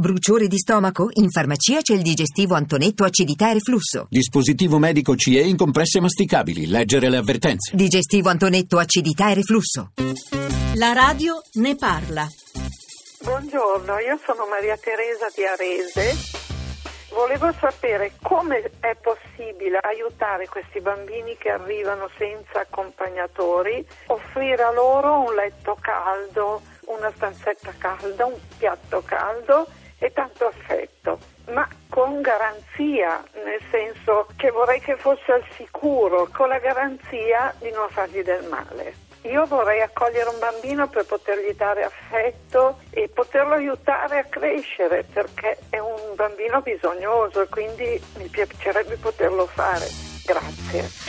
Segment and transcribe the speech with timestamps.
[0.00, 1.08] Bruciore di stomaco?
[1.14, 4.06] In farmacia c'è il digestivo Antonetto acidità e reflusso.
[4.08, 6.68] Dispositivo medico CE in compresse masticabili.
[6.68, 7.74] Leggere le avvertenze.
[7.74, 9.90] Digestivo Antonetto acidità e reflusso.
[10.74, 12.28] La radio ne parla.
[13.24, 16.14] Buongiorno, io sono Maria Teresa di Arese.
[17.10, 25.26] Volevo sapere come è possibile aiutare questi bambini che arrivano senza accompagnatori, offrire a loro
[25.26, 29.66] un letto caldo, una stanzetta calda, un piatto caldo
[29.98, 31.18] e tanto affetto,
[31.52, 37.70] ma con garanzia, nel senso che vorrei che fosse al sicuro, con la garanzia di
[37.70, 39.06] non fargli del male.
[39.22, 45.58] Io vorrei accogliere un bambino per potergli dare affetto e poterlo aiutare a crescere perché
[45.70, 49.86] è un bambino bisognoso e quindi mi piacerebbe poterlo fare.
[50.24, 51.07] Grazie.